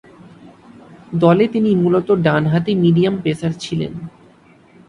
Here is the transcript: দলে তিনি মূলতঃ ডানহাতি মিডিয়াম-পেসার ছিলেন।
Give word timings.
দলে 1.13 1.45
তিনি 1.47 1.69
মূলতঃ 1.75 2.09
ডানহাতি 2.21 2.73
মিডিয়াম-পেসার 2.75 3.53
ছিলেন। 3.59 3.93